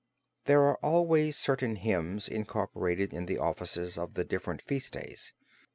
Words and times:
There 0.45 0.63
are 0.63 0.79
always 0.83 1.37
certain 1.37 1.75
hymns 1.75 2.27
incorporated 2.27 3.13
in 3.13 3.27
the 3.27 3.37
offices 3.37 3.99
of 3.99 4.15
the 4.15 4.23
different 4.25 4.63
Feast 4.63 4.93
days. 4.93 5.31